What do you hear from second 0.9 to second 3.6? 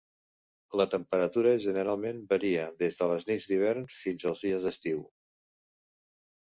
temperatura generalment varia des de les nits